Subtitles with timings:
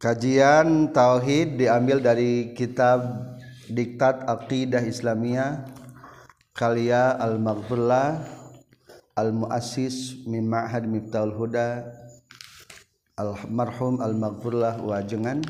[0.00, 3.04] Kajian tauhid diambil dari kitab
[3.68, 5.68] Diktat Aqidah Islamiyah
[6.56, 8.24] Kalia Al-Maghfurlah
[9.12, 11.84] Al-Muassis min Ma'had Miftahul Huda
[13.20, 15.44] Al-Marhum Al-Maghfurlah Wajengan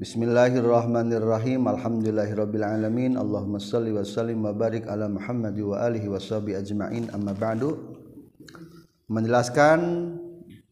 [0.00, 1.68] Bismillahirrahmanirrahim.
[1.68, 7.12] Alhamdulillahirabbil alamin Allahumma salli wa sallim wa barik ala Muhammad wa alihi washabi ajmain.
[7.12, 7.76] Amma ba'du.
[9.06, 9.78] Menjelaskan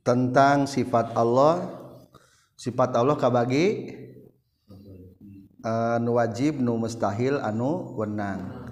[0.02, 1.82] tentang sifat Allah.
[2.58, 3.90] Sifat Allah kabagi
[5.62, 8.70] anu wajib nu mustahil anu wenang.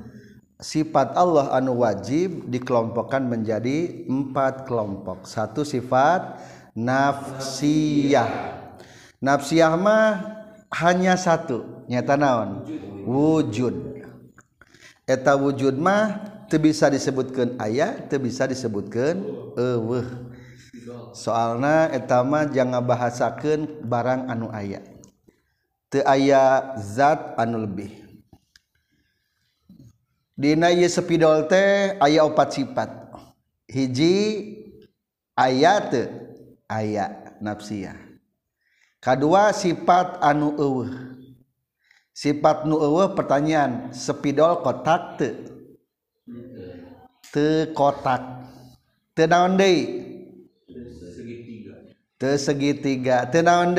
[0.60, 5.24] Sifat Allah anu wajib dikelompokkan menjadi empat kelompok.
[5.27, 6.38] Satu sifat
[6.77, 8.60] nafsiyah.
[9.19, 10.06] Nafsiyah mah
[10.70, 12.69] hanya satu nyata naon?
[13.08, 14.05] Wujud.
[15.08, 19.19] Eta wujud mah teu bisa disebutkeun aya teu bisa disebutkeun
[19.58, 20.30] eueuh.
[21.12, 24.80] soalnya etama jangan bahasakan barang anu aya.
[25.91, 27.91] Te aya zat anu lebih.
[30.39, 32.91] Dina ye sepidol teh aya opat sifat.
[33.70, 34.17] Hiji
[35.39, 36.11] ayat ayat
[36.70, 37.06] aya
[37.39, 38.11] nafsiah
[39.00, 40.92] kedua sifat anu eueuh.
[42.12, 45.41] Sifat nu eueuh pertanyaan sepidol kotak teu?
[47.33, 48.44] Te kotak.
[49.17, 50.00] Te naon deui
[52.36, 53.72] segitiga tenaon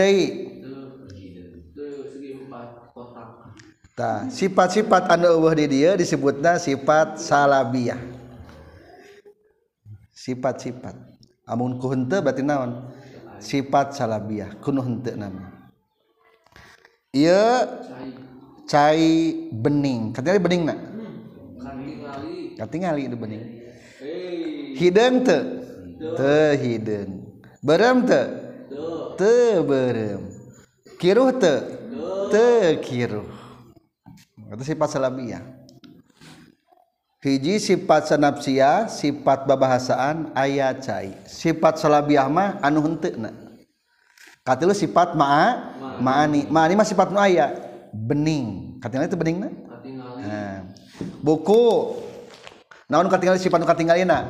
[4.34, 8.02] sifat-sifat anu eueuh di dia disebutna sifat salabiyah
[10.10, 10.98] sifat-sifat.
[11.46, 12.90] Amun ku henteu berarti naon?
[13.38, 15.70] Sifat salabiyah kuno henteu nama.
[17.14, 17.46] Ieu
[18.66, 20.18] cai bening.
[20.18, 20.80] Katanya bening nak
[22.58, 23.06] katingali.
[23.06, 23.42] Itu bening.
[24.82, 25.42] Hideung teu?
[26.18, 27.21] Teu hideung
[27.62, 28.22] berem te?
[29.16, 30.22] Te berem.
[30.98, 31.56] Kiruh te?
[32.34, 33.30] Te kiruh.
[34.52, 35.62] Itu sifat salabiah
[37.22, 41.14] hiji sifat sanapsia sifat babahasaan ayat cai.
[41.30, 43.14] Sifat salabiah mah anu henteu
[44.42, 46.50] katilu sifat ma'a ma'ani.
[46.50, 47.54] Ma'ani mah sifat nu aya.
[47.94, 48.78] Bening.
[48.82, 50.66] Katingal itu bening nah.
[51.22, 51.96] buku.
[52.90, 54.26] Naon katingali sifat nu katingalina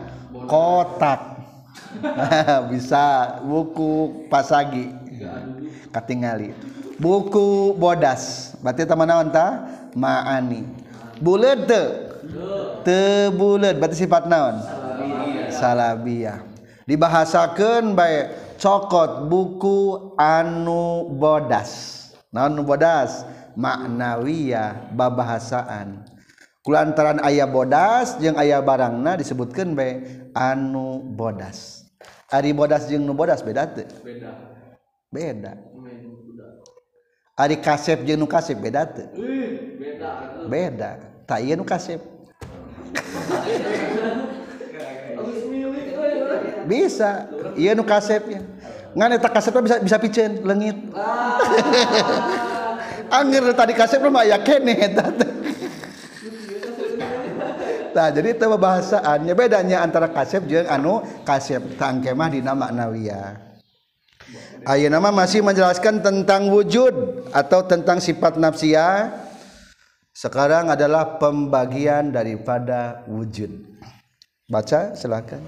[0.46, 1.31] kotak.
[2.72, 4.94] bisa buku pasagi.
[5.92, 6.56] Katingali.
[6.98, 8.54] Buku bodas.
[8.62, 9.68] Berarti teman naon ta?
[9.94, 10.66] Maani.
[11.22, 11.82] Bulet te
[12.88, 13.78] te bulet.
[13.78, 14.62] Berarti sifat naon?
[15.52, 16.52] Salabiah
[16.92, 22.00] dibahasakan baik cokot buku anu bodas.
[22.36, 23.24] Naon bodas?
[23.52, 26.08] Maknawiyah babahasaan.
[26.62, 30.06] kulantaran ayah bodas jeung ayah barangna disebutkan be
[30.38, 31.90] anu bodas.
[32.30, 34.32] Ari bodas jeung nu bodas beda teu beda.
[35.12, 35.54] Beda.
[37.36, 39.10] Ari kasep jeung nu kasep beda teu
[39.82, 40.10] beda.
[40.46, 40.90] Beda.
[41.26, 42.00] Tak ieu nu kasep.
[46.70, 47.26] Bisa.
[47.58, 48.42] Ieu nu kasep ya.
[48.92, 50.78] Ngan eta kasep bisa bisa piceun leungit.
[53.10, 55.41] Angger tadi kasep mah aya keneh eta teh.
[57.92, 63.52] Nah, jadi itu bahasaannya bedanya antara kasep jeung anu kasep tangkemah dina maknawiyah.
[64.64, 69.12] Ayo nama masih menjelaskan tentang wujud atau tentang sifat nafsiyah.
[70.14, 73.50] Sekarang adalah pembagian daripada wujud.
[74.48, 75.42] Baca silakan.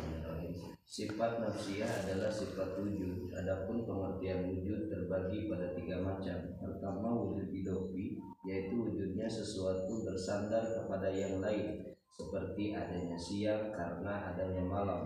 [0.84, 3.32] Sifat nafsiyah adalah sifat wujud.
[3.38, 6.38] Adapun pengertian wujud terbagi pada tiga macam.
[6.58, 8.18] Pertama wujud idofi,
[8.50, 15.02] yaitu wujudnya sesuatu bersandar kepada yang lain seperti adanya siang karena adanya malam.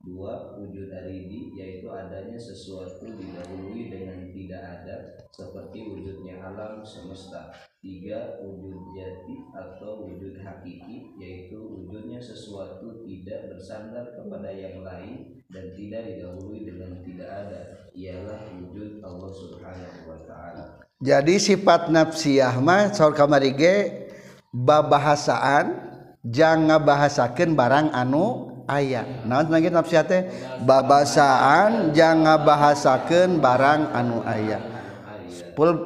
[0.00, 4.96] Dua, wujud aridi yaitu adanya sesuatu didahului dengan tidak ada
[5.28, 7.52] seperti wujudnya alam semesta.
[7.84, 15.68] Tiga, wujud jati atau wujud hakiki yaitu wujudnya sesuatu tidak bersandar kepada yang lain dan
[15.76, 17.60] tidak didahului dengan tidak ada.
[17.92, 20.64] Ialah wujud Allah Subhanahu wa taala.
[20.96, 24.08] Jadi sifat nafsiyah mah saur kamarige
[24.48, 25.89] babahasaan
[26.26, 30.28] jangan bahasakan barang anu ayat nah lagi nafsi teh
[30.64, 34.60] babasaan jangan bahasakan barang anu ayat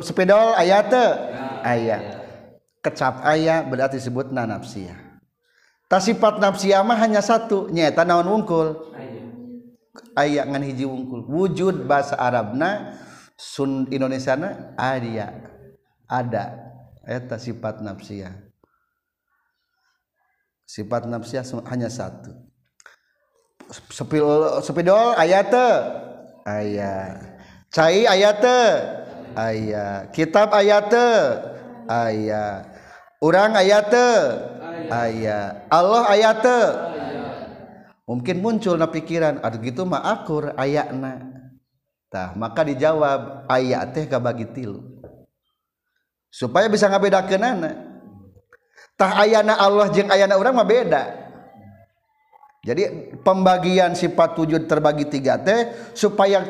[0.02, 1.10] sepedol ayat teh
[1.62, 2.02] ayat
[2.82, 5.04] kecap ayat berarti disebut na nafsiyah
[5.94, 8.90] tak sifat nafsiyah mah hanya satu nyata naon wungkul?
[10.19, 11.22] Ayat ngan hiji wungkul.
[11.30, 12.98] Wujud bahasa Arabna
[13.38, 14.75] Sun Indonesia na
[16.10, 16.44] ada.
[17.04, 18.32] Eta sifat nafsiyah
[20.64, 22.32] sifat nafsiah hanya satu.
[23.88, 25.52] Sepidol sepidol ayat
[26.44, 27.16] ayat
[27.72, 28.44] cai ayat
[29.32, 30.93] ayat kitab ayat
[31.88, 32.61] ayat
[33.25, 33.93] orang ayat
[34.93, 36.44] ayat Allah ayat
[38.05, 41.25] mungkin muncul na pikiran aduh gitu mah akur ayatna
[42.12, 44.84] tah maka dijawab ayat teh kabagi tilu.
[46.34, 47.94] Supaya bisa ngabedakeun anak
[49.04, 51.02] nanatah ayana Allah jeng ayana orang mah beda.
[52.64, 55.48] Jadi pembagian sifat wujud terbagi 3T
[55.92, 56.40] supaya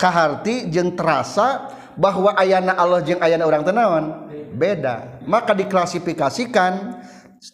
[0.00, 4.04] kahati jeng terasa bahwa ayana Allah jeng ayana orang tenawan
[4.56, 5.20] beda.
[5.28, 7.04] Maka diklasifikasikan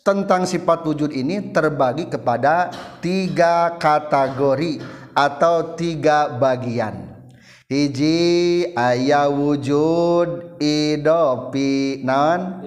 [0.06, 2.70] tentang sifat wujud ini terbagi kepada
[3.02, 4.78] tiga kategori
[5.14, 7.13] atau tiga bagian
[7.74, 12.62] hiji aya wujud idopi naon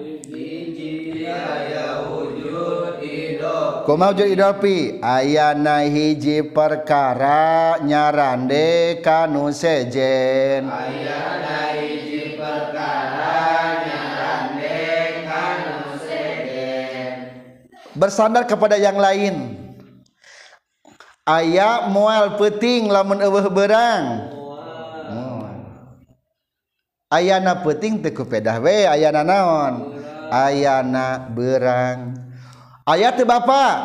[3.88, 5.00] Kuma wujud idopi?
[5.00, 13.40] Ayana hiji perkara nyarande kanu sejen ayana hiji perkara
[13.88, 14.76] nyarande
[15.24, 17.16] kanu sejen.
[17.96, 19.56] Bersandar kepada yang lain.
[21.24, 24.37] Aya moal peting lamun eueuh berang
[27.08, 29.96] ayana peting tekupedah we ayana naon?
[30.28, 32.16] Ayana berang.
[32.84, 33.76] Ayat teh bapak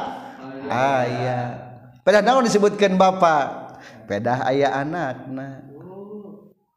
[0.67, 1.59] ayah.
[2.03, 5.63] Pedah naon disebutkan bapak pedah ayah anak nah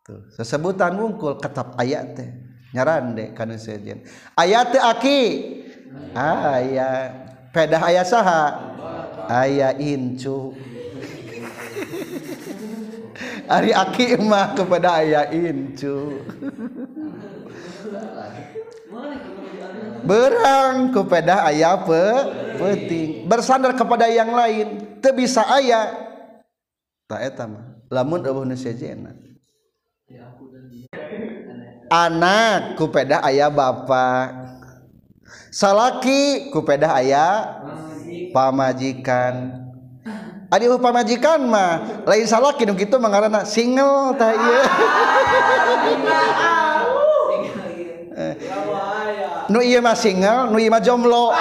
[0.06, 2.30] tuh sesebutan wungkul ketap ayat teh.
[2.74, 4.06] Nyarande kana sejen.
[4.38, 5.22] Ayat teh aki?
[6.14, 7.26] Ayah.
[7.50, 8.44] Pedah ayah saha?
[9.26, 10.54] Ayah incu.
[13.46, 16.22] Ari aki mah kepada ayah incu.
[20.06, 22.04] Berang kepada ayah pe
[22.58, 23.30] peting.
[23.30, 24.98] Bersandar kepada yang lain.
[25.02, 25.94] Teu bisa aya
[27.06, 27.78] tak eta mah.
[27.86, 29.14] Lamun eueuh nu sejena
[31.90, 34.34] anak kupeda ayah bapak
[35.54, 37.62] salaki kupeda ayah
[38.34, 39.65] pamajikan
[40.46, 44.62] Adi pamajikan mah lain salaki nu kitu mah ngaranna single tah ieu
[49.50, 51.34] nu iya mah single nu iya mah jomblo.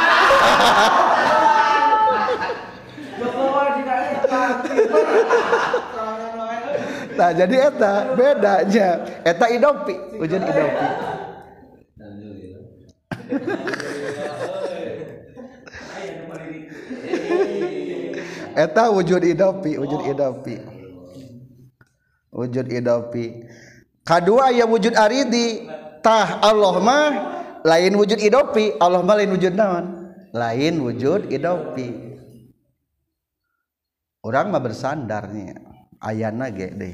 [7.16, 8.90] Nah jadi eta bedanya.
[9.22, 10.88] Eta idopi ujian idopi
[18.56, 20.56] eta wujud idopi wujud idopi
[22.32, 23.46] wujud idopi
[24.02, 25.68] kedua ya wujud aridi.
[26.06, 27.10] Tah Allah mah
[27.66, 30.14] lain wujud idopi Allah mah lain wujud naon?
[30.30, 32.14] Lain wujud idopi
[34.22, 35.58] orang mah bersandarnya
[35.98, 36.94] ayana ge deh.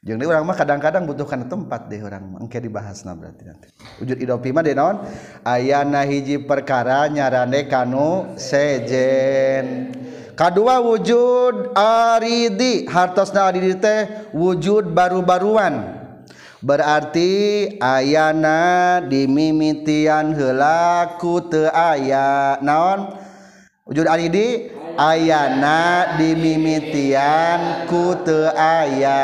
[0.00, 2.40] Jeung orang mah kadang-kadang butuhkan tempat deh orang mah.
[2.40, 3.68] Engke dibahasna berarti nanti.
[4.00, 5.04] Wujud idopi mah deh naon?
[5.44, 9.92] Ayana hiji perkara nyarane kanu sejen.
[10.40, 12.88] kedua wujud aridi.
[12.88, 16.00] Hartosna aridi teh wujud baru-baruan.
[16.64, 22.56] Berarti ayana dimimitian helaku te aya.
[22.64, 23.12] Naon?
[23.84, 24.72] Wujud aridi?
[24.96, 29.20] Ayana dimimitian ku te aya.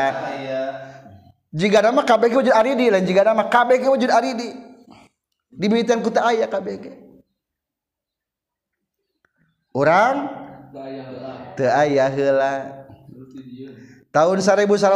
[1.57, 4.53] Jika nama KBG wujud aridi lain jika nama KBG wujud aridi.
[5.49, 6.93] Dimimitian ku te aya KBG.
[9.77, 10.46] Orang
[11.57, 12.85] te aya heula
[14.13, 14.93] tahun 1885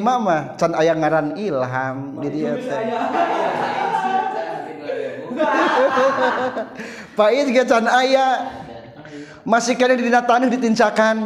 [0.00, 2.82] mah can aya ngaran ilham di dia teh
[7.16, 8.52] Pait ge can aya
[9.48, 11.16] masih kena di tanah ditincakan.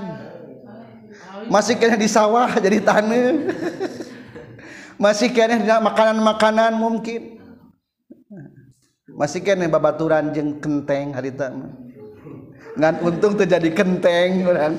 [1.47, 3.35] Masih kena di sawah jadi tanah
[5.05, 7.39] masih kena di makanan-makanan mungkin.
[9.11, 11.86] Masih kena babaturan jeung kenteng harita mah
[12.77, 14.77] ngan untung terjadi kenteng orang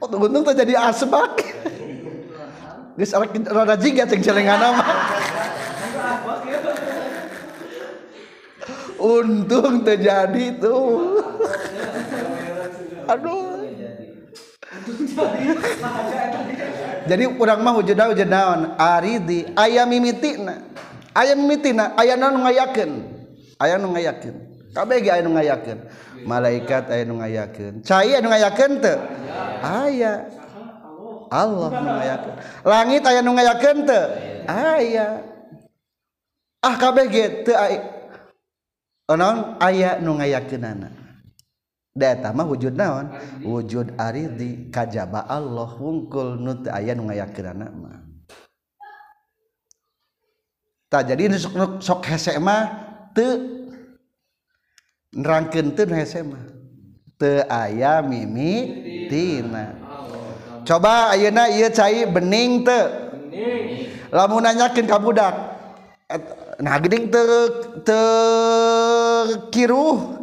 [0.00, 1.44] Oh, untung terjadi asbak.
[2.96, 3.12] Geus
[3.52, 4.88] rada jiga ceng celengana mah.
[8.96, 11.20] Untung terjadi tuh.
[13.08, 13.60] Aduh.
[17.04, 18.76] Jadi urang mah wujud naon?
[18.80, 20.64] Aridi aya mimitina.
[21.14, 22.92] aya mitina aya nu ngayakeun.
[23.60, 24.36] Aya nu ngayakeun.
[24.70, 25.78] Kabeh ge aya nu ngayakeun.
[26.24, 27.82] Malaikat aya nu ngayakeun.
[27.84, 28.98] Cai aya nu ngayakeun teu?
[29.62, 30.12] Aya.
[31.30, 32.34] Allah nu ngayakeun.
[32.64, 34.04] Langit aya nu ngayakeun teu?
[34.48, 35.06] Aya.
[36.60, 37.80] Ah kabeh ge teu aya
[39.10, 40.88] naon aya nu ngayakeunana.
[41.90, 43.10] Da eta mah wujud naon?
[43.42, 47.99] Wujud aridi kajaba Allah wungkul nu teu aya nu ngayakeunana mah.
[50.90, 52.66] tak jadi sok, sok hese mah
[53.14, 53.62] teu
[55.14, 56.42] nerangkeun teu hese mah
[57.14, 58.52] teu aya mimi
[59.06, 59.78] tina.
[60.66, 62.90] Coba ayeuna ieu cai bening teu
[64.10, 65.34] lamun nanyakeun ka budak
[66.58, 67.24] nah geuning teu
[67.86, 68.02] teu
[69.54, 70.18] kiruh.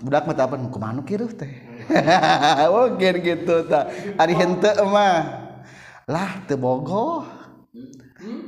[0.00, 1.50] Budak mah apa kumaha kiruh teh?
[2.86, 3.90] Oke gitu tah.
[4.16, 5.50] Ari henteu mah.
[6.06, 7.26] Lah teu bogoh.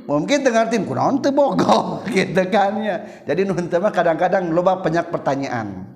[0.07, 3.23] Mungkin tengah tim kunaon teu bogoh gitu kan ya.
[3.27, 5.87] Jadi nu henteu mah kadang-kadang loba banyak pertanyaan.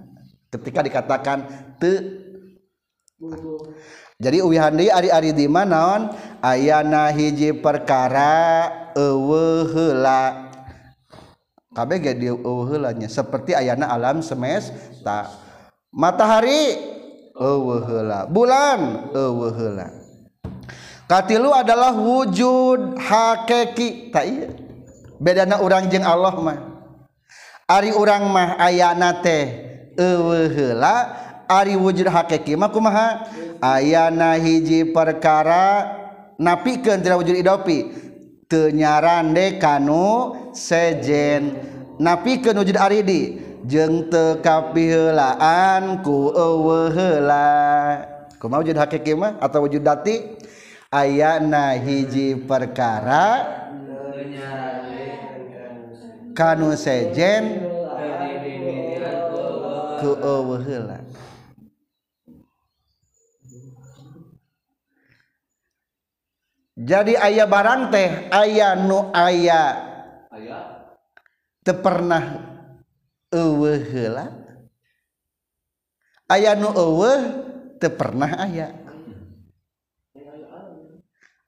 [0.51, 1.37] Ketika dikatakan
[1.81, 2.25] teu.
[4.17, 6.09] Jadi uwihan deui ari-ari di mana
[6.41, 10.49] ayana hiji perkara eueuh heula
[11.77, 12.29] kabeh ge di
[13.05, 15.29] seperti ayana alam semesta.
[15.93, 16.77] Matahari
[17.37, 19.96] eueuh bulan eueuh
[21.07, 24.11] katilu adalah wujud hakiki.
[24.11, 24.51] Tak iya.
[25.17, 26.57] Bedana orang jeng Allah mah.
[27.67, 29.49] Ari orang mah ayana teh
[29.97, 30.95] eueuh heula
[31.49, 33.27] ari wujud hakiki mah kumaha?
[33.59, 35.89] Ayana hiji perkara
[36.37, 37.79] napikeun tidak wujud idopi.
[38.47, 41.57] Teu nyarande kanu sejen.
[41.97, 47.49] Napikeun wujud aridi jeng teu kapihelaan ku eueuh heula
[48.37, 50.37] kumaha wujud hakiki mah atau wujud dati?
[50.91, 53.56] ayana hiji perkara.
[56.38, 57.65] Kanu sejen.
[59.98, 61.01] Ku eueuheula
[66.77, 69.74] jadi ayah barang teh ayah nu ayah
[71.65, 72.46] teu pernah
[73.34, 74.29] eueuheula
[76.29, 77.22] ayah nu eueuh
[77.82, 78.87] teu pernah ayah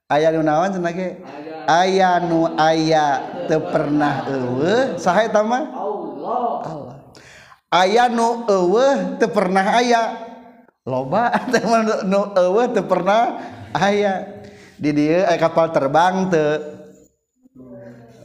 [0.10, 1.22] aya lunawan senage
[1.70, 4.98] aya nu aya teu pernah eueuh.
[4.98, 5.70] Saha eta mah?
[5.70, 6.98] Allah.
[7.70, 10.18] Aya nu eueuh teu pernah aya
[10.82, 11.62] loba teh
[12.10, 13.38] nu eueuh teu pernah
[13.78, 14.42] aya
[14.82, 16.58] di dieu aya kapal terbang teu.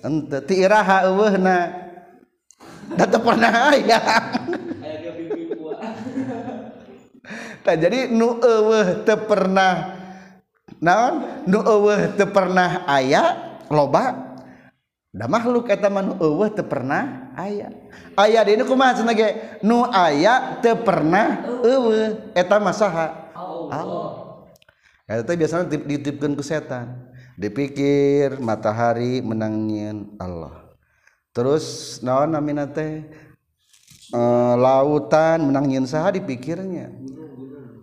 [0.00, 1.84] Ente ti iraha eueuhna.
[2.96, 4.00] Da teu pernah aya
[7.64, 9.93] Nah, jadi nu eueuh teu pernah
[10.80, 11.44] naon?
[11.44, 14.34] Nu eueuh teu pernah aya loba?
[15.14, 17.70] Da makhluk eta mah nu eueuh teu pernah aya.
[18.18, 22.34] Aya deui kumaha cenah ge nu aya teu pernah eueuh.
[22.34, 23.06] Eta mah saha?
[23.34, 23.70] Allah.
[23.70, 24.14] Ah.
[25.04, 27.12] Eta teh biasana dititipkeun ku setan.
[27.36, 30.64] Dipikir matahari menangin Allah.
[31.34, 33.02] Terus naon namina teh?
[34.14, 34.20] E,
[34.54, 36.94] lautan menangin saha dipikirnya.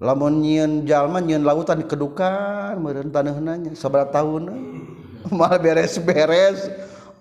[0.02, 4.44] lamun nyieun jalma nyieun lautan kedukan meureun taneuhna sabaraha tahun.
[5.38, 6.66] Mal beres-beres.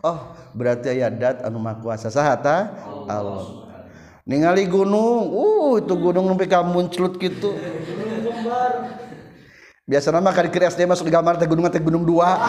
[0.01, 2.73] Oh berarti aya dat anu maha kuasa saha ta
[3.05, 3.69] Allah.
[4.25, 5.29] Ningali gunung.
[5.29, 7.53] Uh itu gunung nu ka munclut kitu.
[9.85, 12.41] Biasa mah kali ke SD masuk di gambar teh gunung teh gunung dua.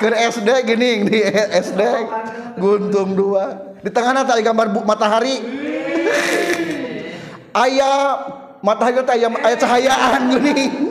[0.00, 1.20] Ke SD gini di
[1.68, 1.82] SD
[2.56, 3.76] gunung dua.
[3.84, 5.36] Di tengahnya tadi gambar bu matahari.
[7.66, 10.66] Ayah matahari teh aya aya cahayaan gini.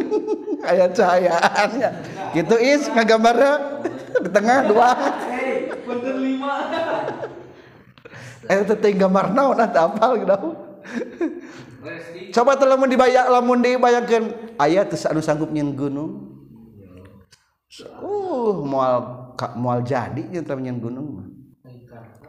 [0.65, 1.89] Aya cahayaannya
[2.33, 2.89] gitu is.
[2.89, 3.85] Ngagambarna
[4.25, 4.89] di tengah dua.
[5.85, 6.53] Bener lima.
[8.45, 10.37] eh teh gambar naon atuh apal gitu.
[12.33, 16.11] Coba teh lamun dibayar lamun dibayangkeun aya teu anu sanggup nyeun gunung.
[18.01, 18.95] Uh moal
[19.53, 21.27] moal jadi nya teh nyeun gunung mah.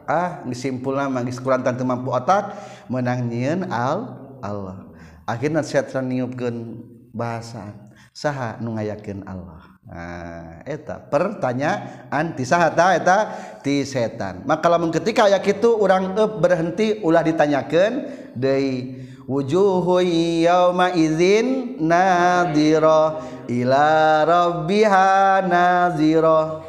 [0.07, 2.53] Ah mah geus kurang teu mampu otak
[2.85, 4.86] menang nyieun al Allah
[5.27, 6.79] akhirnya setan niupkeun
[7.11, 7.75] bahasa
[8.15, 13.17] saha nu ngayakeun Allah Nah, eta pertanyaan ti sahata eta
[13.63, 14.43] ti setan.
[14.43, 18.03] Maka lamun ketika aya kitu urang eup berhenti ulah ditanyakeun
[18.35, 20.03] deui wujuhu
[20.43, 23.87] yauma idzin nadira ila
[24.27, 26.67] rabbiha nadira.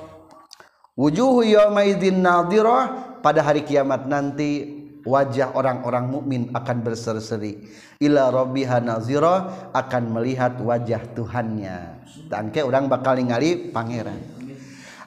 [0.94, 4.77] Wujuhu yauma idzin nadira pada hari kiamat nanti
[5.08, 7.64] wajah orang-orang mukmin akan berseri-seri
[8.04, 12.04] ila rabbiha nazira akan melihat wajah Tuhannya.
[12.28, 14.20] Tangke orang bakal ningali pangeran.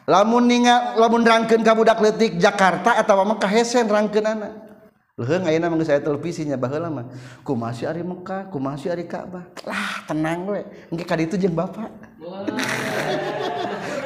[0.10, 4.74] Lamun ninga lamun rangkeun ka budak leutik Jakarta atawa Mekah hese rangkeunana
[5.22, 7.06] leuheung ayeuna mah televisi televisinya baheula mah.
[7.46, 8.50] Kumaha si ari Mekah?
[8.50, 10.66] Kumaha si ari Ka'bah lah tenang we.
[10.90, 11.94] Engke ka ditu jeung bapak.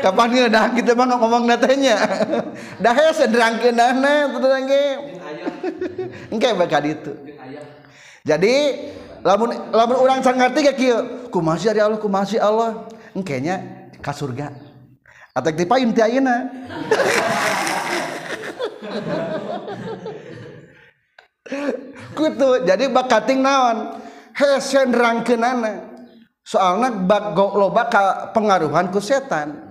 [0.05, 1.97] kapan ya dah kita mah ngomong datanya,
[2.83, 4.81] dah ya sederangke nana sederangke
[6.29, 7.09] engke bakal itu
[8.25, 8.55] jadi
[9.25, 12.85] lamun lamun orang sanggar tiga kyo ku masih dari Allah ku masih Allah?
[13.15, 13.61] Engkenya
[14.01, 14.51] ke surga.
[15.35, 16.45] Atau dipain tiayina
[22.17, 24.01] kutu jadi bakating naon?
[24.35, 25.95] He sendrangkeunana
[26.45, 29.64] soalnya bak lo bakal pengaruhan ku setan.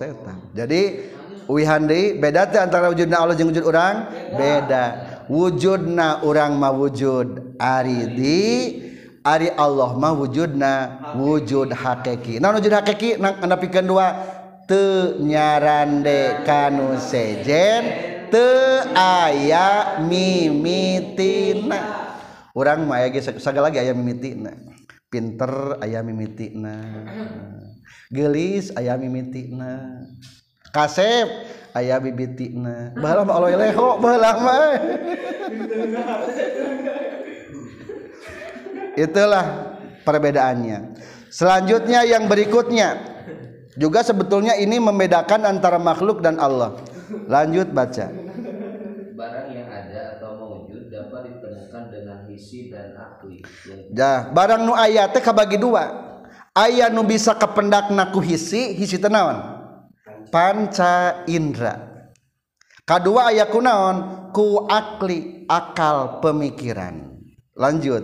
[0.00, 0.40] setan.
[0.56, 1.12] Jadi
[1.50, 4.06] Wihandi beda antara wujudna Allah jeung wujud orang
[4.38, 4.84] beda.
[5.26, 8.86] Wujudna orang mah wujud aridi
[9.20, 10.72] Ari Allah mah wujudna
[11.12, 14.16] wujud hakiki nah wujud hakiki nang anda pikir dua
[14.64, 17.84] teu nyarande kanu sejen
[18.32, 21.80] teu aya mimitina.
[22.56, 24.56] Urang mah aya ge sagala lagi aya mimitina.
[25.12, 26.78] Pinter aya mimitina.
[28.10, 30.02] Gelis aya mimitina
[30.70, 31.26] kasep
[31.74, 34.72] aya bibitina baheula mah aloe leho baheula mah.
[38.98, 39.46] Itulah
[40.02, 40.98] perbedaannya.
[41.30, 42.98] Selanjutnya yang berikutnya.
[43.78, 46.74] Juga sebetulnya ini membedakan antara makhluk dan Allah.
[47.30, 48.10] Lanjut baca.
[49.14, 53.40] Barang yang ada atau mewujud dapat ditemukan dengan hisi dan akli.
[53.94, 56.09] Jah, barang nu aya teh kabagi dua.
[56.50, 59.38] Aya nu bisa kependakna ku hisi, hisi teh naon?
[60.34, 62.02] Panca indra.
[62.82, 64.30] Kadua aya ku naon?
[64.34, 67.22] Ku akli, akal pemikiran.
[67.54, 68.02] Lanjut.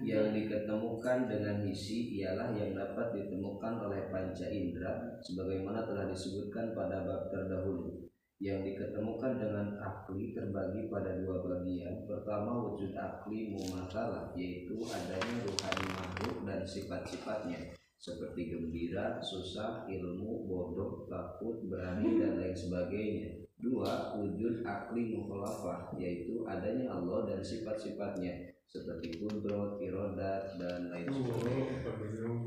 [0.00, 7.06] yang diketemukan dengan hisi ialah yang dapat ditemukan oleh panca indera sebagaimana telah disebutkan pada
[7.06, 8.10] bab terdahulu.
[8.40, 12.08] Yang diketemukan dengan akli terbagi pada dua bagian.
[12.08, 21.04] Pertama wujud akli mumasalah yaitu adanya ruhani makhluk dan sifat-sifatnya seperti gembira, susah, ilmu, bodoh,
[21.04, 23.44] takut, berani dan lain sebagainya.
[23.60, 31.76] Dua, wujud akli mukhalafah yaitu adanya Allah dan sifat-sifatnya seperti kudrot, irodat dan lain sebagainya.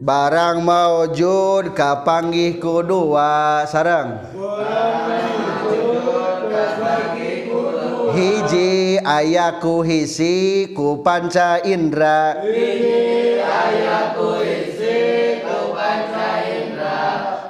[0.02, 4.26] Barang maujud kapanggih ku dua sarang.
[8.18, 12.42] Hiji ayaku hisi ku panca indra.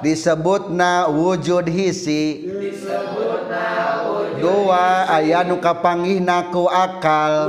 [0.04, 2.44] disebutna wujud hisi.
[2.44, 3.64] Disebutna
[4.04, 7.48] wujud dua aya nu kapanggihna ku akal.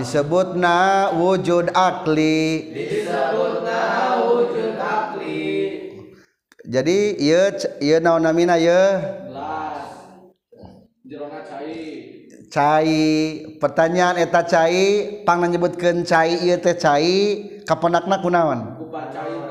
[0.00, 2.72] Disebutna wujud akli.
[2.72, 3.80] Disebutna
[4.24, 5.52] wujud akli.
[6.64, 7.52] Jadi ieu
[7.84, 9.21] ieu naon namina ieu
[12.52, 13.00] cai
[13.56, 17.16] pertanyaan eta cai pang nyebutkan ieu teh cai
[17.64, 18.76] kapenakna kunaon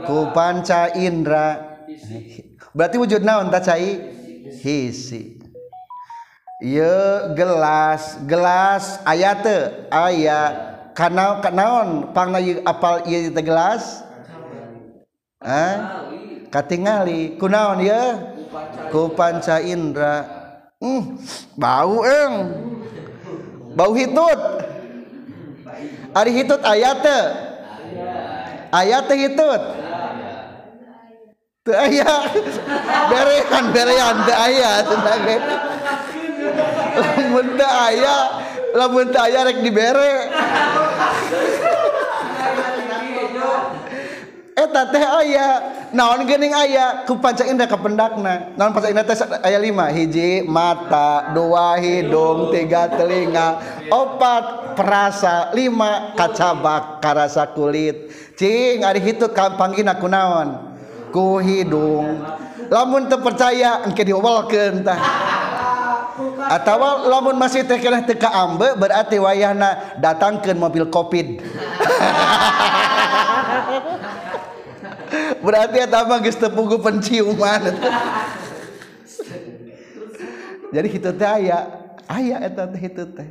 [0.06, 1.82] kupan caindra
[2.78, 4.22] berarti wujud naon tak cai?
[4.62, 5.42] Hisi.
[6.62, 9.58] Ieu gelas gelas ayat te
[9.90, 10.54] ayat
[10.94, 12.38] kanau kanaon pang
[12.70, 14.06] apal ieu teh gelas?
[15.42, 16.06] Ah
[16.54, 18.30] katingali kunaon ya
[18.94, 20.22] kupanca indra.
[20.78, 21.18] Hmm,
[21.58, 22.34] bau eng.
[23.82, 24.39] bau hitut.
[26.13, 27.26] Ari hitut aya teu
[28.70, 29.62] aya teh hitut.
[31.65, 32.13] Teu aya.
[33.10, 34.86] Berean berean teu aya.
[34.86, 35.38] Cenah ge
[37.02, 38.15] lamun teu aya
[38.78, 40.30] lamun teu aya rek dibere.
[44.52, 45.48] eta teh aya
[45.96, 47.08] naon geuning aya?
[47.08, 49.92] Ku panca indah kapendakna naon panca indra teh aya lima.
[49.92, 53.60] Hiji mata dua hidung tiga telinga
[53.92, 58.12] opat perasa lima kacabak karasa kulit.
[58.36, 60.76] Cing ari hitu panggina kunaon
[61.12, 62.20] ku hidung.
[62.72, 65.00] Lamun teu percaya engke diwolkeun tah.
[66.52, 71.42] Atau lamun masih teh keneh teu kaambe berarti wayahna datangkeun mobil covid.
[75.43, 77.74] berarti eta mah geus teu pugu penciuman.
[80.71, 81.60] Jadi hitut teh aya.
[82.08, 83.28] Aya eta teh hitut teh.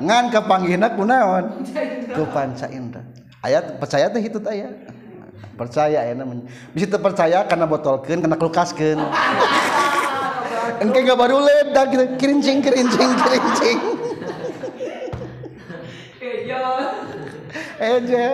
[0.00, 1.64] Ngan kapanggihna kunaon
[2.12, 3.04] ku panca indra.
[3.44, 4.72] Aya percaya teh hitut aya?
[5.58, 9.00] Percaya ya namanya bisa teu percaya karena botolkeun karena kulkaskeun.
[10.78, 13.78] Engke gak baru ledak gitu kerincing kerincing kerincing
[17.78, 18.26] eja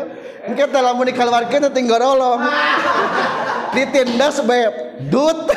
[0.44, 2.40] Engke teh lamun dikeluarkeun teh tinggal rolong.
[3.72, 4.68] Ditindas bae
[5.08, 5.48] Dut.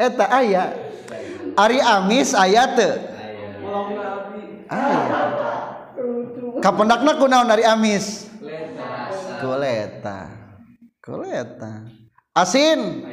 [0.00, 0.64] Eta aya.
[1.56, 2.92] Ari amis aya teu?
[4.68, 5.20] Aya.
[6.60, 8.28] Kapendakna kunaon ari amis?
[8.40, 8.92] Kuleta.
[9.40, 10.18] Kuleta.
[11.00, 11.72] Kuleta.
[12.34, 13.06] asin?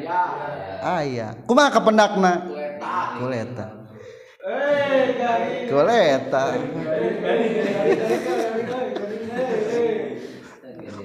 [0.81, 2.45] Ayah kumaha kependakna?
[3.17, 3.77] Kuleta
[5.67, 6.55] kuleta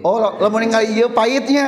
[0.06, 1.66] oh lo mau ningali iya pahitnya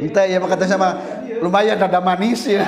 [0.00, 0.96] Kita ya kata sama
[1.44, 2.64] lumayan ada manis ya.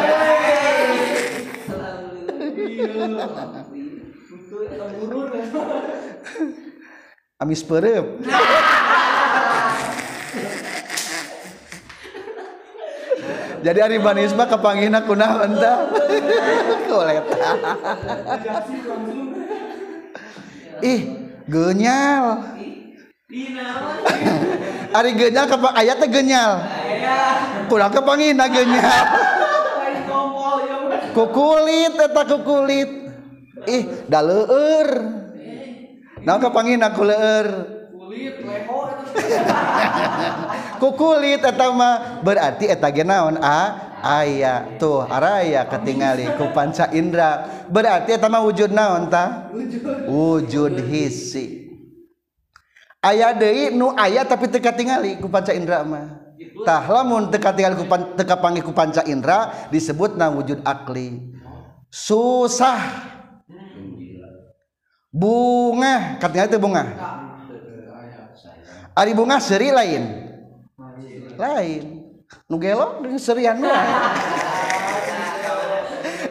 [7.42, 8.06] amis perep
[13.62, 15.86] jadi hari manis mah kepanggina kuna entah
[16.90, 17.50] koleta.
[20.82, 21.00] Ih
[21.46, 22.42] genyal.
[24.92, 26.52] Ari genyal ke ayatnya genyal.
[27.70, 29.31] Kurang kepangina genyal.
[31.12, 32.90] kukulit eta ku kulit
[33.68, 34.88] ih da leueur.
[34.88, 34.90] leur
[36.22, 37.02] nah kepangin aku
[40.80, 41.66] ku kulit eta.
[41.72, 43.90] Mah berarti eta genaon a?
[44.02, 47.46] Aya tuh araya ketingali ku panca indra.
[47.70, 49.54] Berarti eta mah wujud naon ta?
[50.10, 51.70] Wujud hisi.
[53.02, 56.21] Aya deui nu aya tapi teu katingali ku panca indra mah.
[56.62, 61.34] Tah lamun teu katingali ku pan, teu kapanggih ku panca indra disebutna wujud akli.
[61.90, 62.80] Susah.
[65.12, 66.84] Bunga, katingali teu bunga.
[68.92, 70.02] Ari bunga seri lain.
[71.36, 71.84] Lain.
[72.48, 73.56] Nu gelo dengan serian.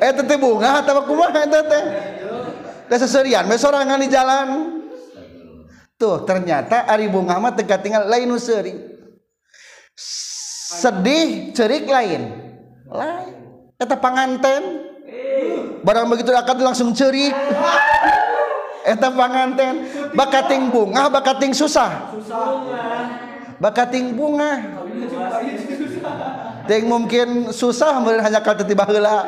[0.01, 1.83] Eh teh bunga atawa kumaha eta teh?
[2.89, 4.81] Teh seserian we sorangan di jalan.
[5.93, 8.90] Tuh ternyata ari bunga mah teu katingal lain nu seuri.
[10.71, 12.31] sedih cerik lain.
[12.87, 13.35] Lain.
[13.75, 14.87] Eta panganten.
[15.81, 17.33] Barang begitu akad langsung cerik.
[18.87, 19.89] Eta panganten.
[20.15, 22.15] Bakating bunga bakating susah.
[23.59, 24.81] Bakating bunga
[26.71, 29.27] ting mungkin susah meureun hanya ka tiba heula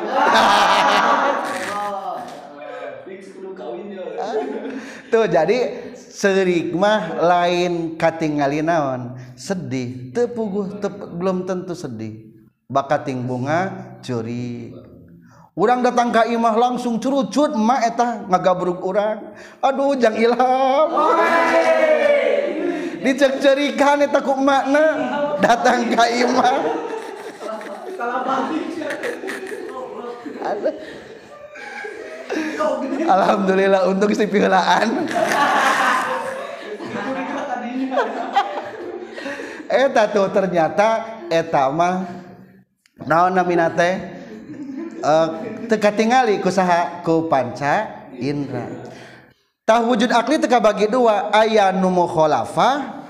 [5.12, 5.58] tuh jadi
[5.94, 9.14] serik mah lain katingali naon?
[9.34, 12.32] Sedih teu puguh teu, belum tentu sedih.
[12.64, 13.70] Bakating bunga
[14.00, 14.72] curi.
[15.54, 19.36] Urang datang ka imah langsung curucut emak eta ngagabruk urang.
[19.62, 20.88] Aduh jang ilham.
[23.04, 24.84] Dicek cerikan eta ku emakna
[25.38, 26.56] datang ka imah.
[33.04, 35.06] Alhamdulillah untuk si pihelaan
[39.74, 42.06] eta tuh ternyata eta mah
[43.02, 43.94] naon namina teh?
[45.04, 45.26] Eh,
[45.68, 48.64] teka tingali kusaha ku panca indra.
[49.64, 53.04] Tah wujud akli teka bagi dua aya nu mukhalafah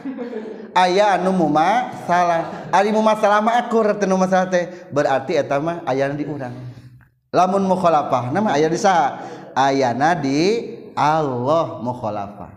[0.75, 6.11] aya anu mumasalah ari mumasalah mah akur teu nu masalah teh berarti eta mah aya
[6.11, 6.55] di urang.
[7.35, 9.23] Lamun mukhalafah nama aya di saha
[9.55, 12.54] ayana di Allah mukhalafah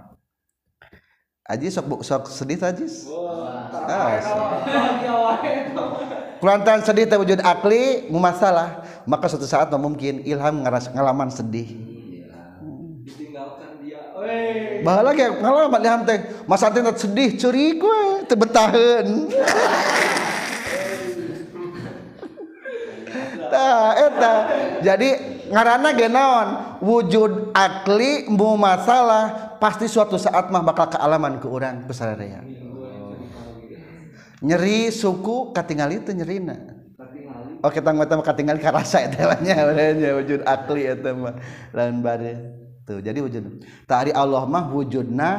[1.48, 3.08] Aji sok sok sedih tajis.
[3.08, 3.72] Wow.
[3.88, 4.36] Ah, iya.
[6.44, 8.84] Kulantan sedih terwujud akli mu masalah.
[9.08, 11.72] Maka suatu saat mungkin ilham ngeras ngalaman sedih.
[14.84, 16.20] Bahala kayak ngalaman ilham teh.
[16.52, 19.08] Masa teh sedih curi gue tebetahen.
[23.48, 24.34] Tah eh, eta
[24.84, 25.10] jadi
[25.48, 26.48] ngarana genaon
[26.84, 32.42] wujud akli mu masalah pasti suatu saat mah bakal kealaman ke urang ku sararea.
[34.42, 36.78] Nyeri suku katingali teu nyerina.
[37.58, 39.58] Kita ngata mah katingali karasa eta mah nya
[39.98, 41.36] nya wujud akli eta mah
[41.74, 42.34] lain bare.
[42.86, 43.66] Tuh jadi wujud.
[43.90, 45.30] Tari Allah mah wujudna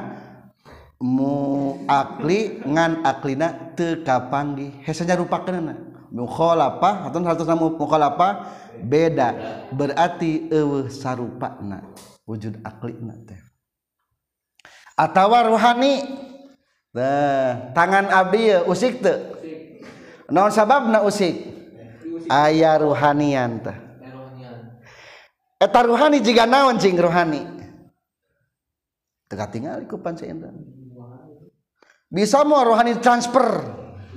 [0.98, 4.82] mu akli ngan aklina teu kapanggih.
[4.82, 5.88] Hesanya rupakeunna.
[6.08, 8.32] Mukhalafah atau hal mu mukhalafah
[8.80, 9.28] beda
[9.70, 11.86] berarti eueuh sarupana
[12.26, 13.47] wujud aklina teh.
[14.98, 16.18] Atawa rohani
[16.88, 19.36] Nah, tangan abdi ye usik teu?
[20.32, 21.36] Naon sababna usik?
[22.26, 23.76] Aya ruhanian teh.
[25.62, 27.44] Eta ruhani jiga naon cing ruhani?
[29.28, 30.48] Teu katingali ku panca indra.
[32.08, 33.68] Bisa mau rohani transfer.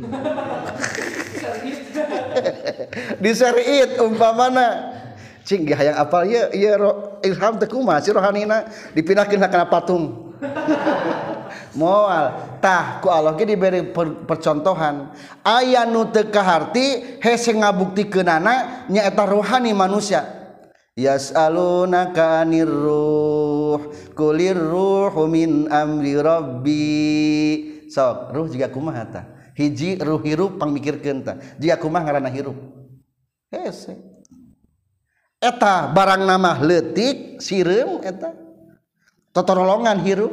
[3.23, 4.95] Diseriit umpamana
[5.43, 8.63] cing ge hayang apal ye ro- ilham teh kumaha si rohanina
[8.95, 10.30] dipindahkeun kana patung.
[11.77, 15.13] mualtah Allah diberi per percontohan.
[15.45, 20.25] Aya nutekahati hese ngabukti ke nana nyaeta rohani manusia.
[20.97, 22.67] Yas alunakair
[24.13, 26.85] kulir ruhmin amri rabbi.
[27.91, 29.25] Sok ruh juga kumaha tah
[29.55, 31.37] hiji ruh hirup pangmikirkeun tah.
[31.59, 32.57] Jika kumaha ngaranna hirup.
[33.51, 33.99] Hese.
[35.41, 38.40] Eta barang nama letik sireum eta.
[39.31, 40.31] totorolongan hirup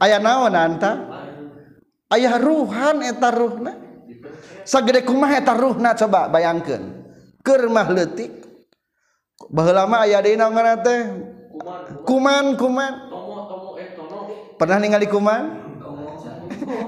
[0.00, 0.92] aya naon anta?
[2.10, 3.72] Ayah ruhan eta ruhna.
[4.66, 7.06] Sagede kumaha eta ruhna coba bayangkeun.
[7.46, 8.42] Keur mah leutik.
[9.48, 11.00] Baheula mah aya deui naon teh?
[12.04, 12.92] Kuman kuman.
[14.58, 15.70] Pernah ningali kuman?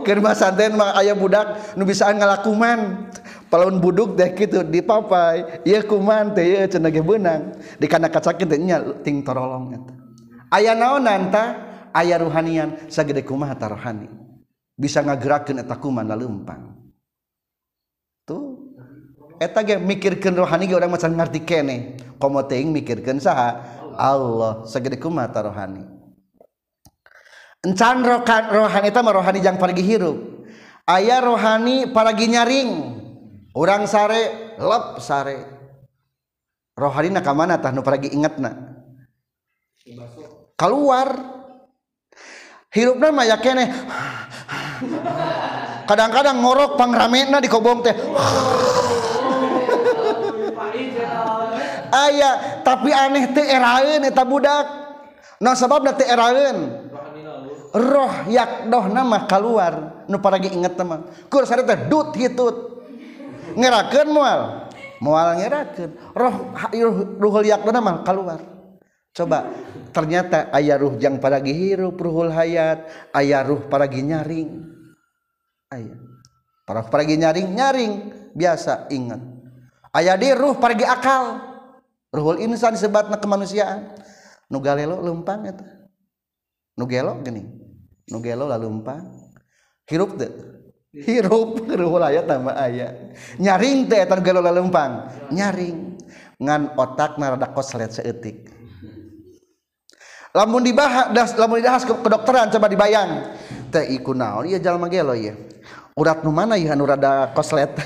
[0.03, 3.09] Kermah santen mah aya budak nu bisaan ngalakuman.
[3.49, 7.57] Palaun buduk teh kitu dipapai ieu kuman teh ieu cenah beunang.
[7.79, 10.02] Di kana kacakit teh nya ting torolong eta.
[10.53, 11.45] aya naon nanta
[11.97, 14.13] aya ruhanian sagede kumaha tarohani
[14.77, 16.77] bisa ngagerakeun eta kuman lempang
[18.29, 18.77] tuh
[19.41, 21.77] eta ge mikirkeun rohani ge urang macan ngarti kene.
[22.23, 23.59] Komo teuing mikirkeun saha?
[23.99, 25.83] Allah sagede kumaha tarohani
[27.67, 30.19] encan rokan rohani eta mah rohani jang pargi hirup.
[30.83, 32.71] Aya rohani paragi nyaring.
[33.55, 35.39] Urang sare lep sare.
[36.75, 38.73] Rohani na ka mana tah nu paragi ingetna
[40.63, 41.09] keluar.
[42.71, 43.69] Hirupna mah ya keneh
[45.85, 47.93] kadang-kadang ngorok pangramena di kobong teh.
[51.93, 54.67] Ayah tapi aneh teh eraeun eta budak.
[55.43, 56.89] Nah sababna teh eraeun
[57.77, 60.07] roh yak doh nama keluar.
[60.09, 62.87] Nu paragi inget teman kur sari teh dut hitut.
[63.53, 64.41] Ngerakeun moal?
[65.03, 65.91] Moal ngerakeun.
[66.17, 66.57] Roh
[67.21, 68.52] ruhul yak doh nama keluar.
[69.13, 69.53] Coba
[69.93, 74.51] ternyata aya ruh jang paragi hirup ruhul hayat aya ruh paragi nyaring.
[75.73, 75.97] Aya
[76.65, 77.93] para paragi nyaring nyaring.
[78.33, 79.21] Biasa ingat.
[79.93, 81.53] Aya di ruh paragi akal.
[82.13, 83.93] Ruhul insan sebatna kemanusiaan.
[84.49, 85.65] Nu galelo leumpang eta.
[86.77, 87.45] Nu gelo gini.
[88.09, 89.05] Nu gelo lalu empang
[89.89, 90.33] hirup teu
[90.93, 95.97] hirup ruhul aya tambah aya nyaring teh eta gelo lalu empang nyaring.
[96.43, 98.52] Ngan otak rada koslet seeutik
[100.33, 103.37] lamun dibahas das, lamun dibahas ke kedokteran coba dibayang.
[103.73, 105.33] Teh iku naon ieu jalma gelo ieu
[105.97, 107.73] urat nu mana ieu anu rada koslet?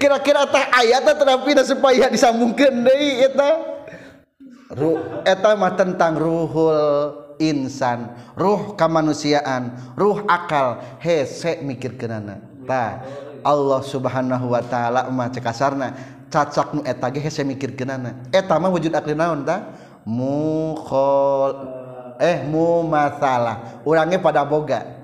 [0.00, 3.76] Kira-kira teh aya teh terapi supaya disambungkeun deui eta
[4.68, 6.76] Ru, eta mah tentang ruhul
[7.40, 10.84] insan ruh kemanusiaan ruh akal.
[11.00, 12.36] Hese mikir kenana
[12.68, 13.00] tah
[13.40, 16.17] Allah subhanahu wa ta'ala mah cekasarna.
[16.28, 19.72] cacak nu eta ge hese mikirkeunana eta mah wujud akli naon tah
[20.04, 21.52] mukhol
[22.20, 24.96] eh mumatsalah urangnya pada boga.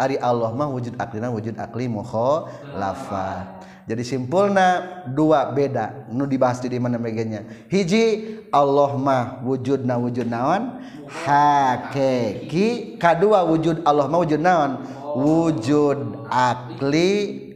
[0.00, 6.78] Ari Allah mah wujud aklina wujud akli mukhalafa jadi simpulna dua beda nu dibahas di
[6.78, 10.78] mana megenya hiji Allah mah wujud na wujud naon?
[11.10, 12.94] Hakiki.
[13.02, 14.86] Kadua wujud Allah mah wujud naon?
[15.18, 17.50] Wujud akli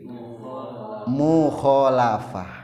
[1.07, 2.64] mukhalafah.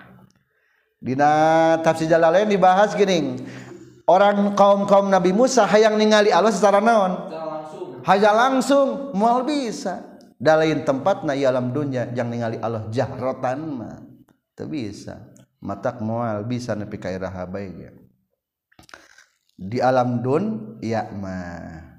[1.00, 3.40] Dina tafsir Jalalain dibahas gini.
[4.04, 7.32] Orang kaum-kaum Nabi Musa hayang ningali Allah secara naon?
[8.04, 10.04] Hanya langsung mual bisa.
[10.40, 13.96] Da lain tempat na alam dunya jang ningali Allah jahrotan mah.
[14.52, 15.32] Teu bisa.
[15.60, 17.48] Matak mual bisa nepi ka iraha
[19.60, 21.89] Di alam dun ya mah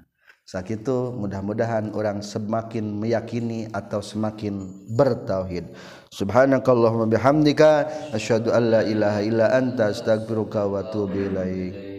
[0.48, 5.70] sakitu mudah-mudahan orang semakin meyakini atau semakin bertauhid.
[6.12, 11.91] Subhanakallahumma bihamdika asyhadu an la ilaha illa anta astaghfiruka wa atubu ilaik